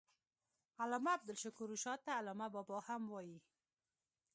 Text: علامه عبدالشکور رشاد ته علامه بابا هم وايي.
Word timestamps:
علامه 0.83 1.09
عبدالشکور 1.17 1.67
رشاد 1.73 1.99
ته 2.05 2.11
علامه 2.19 2.47
بابا 2.55 2.77
هم 2.87 3.01
وايي. 3.13 3.37